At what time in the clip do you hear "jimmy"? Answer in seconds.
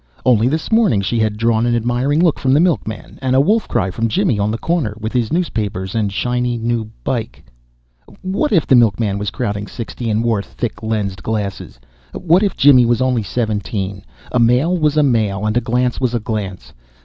4.07-4.39, 12.57-12.83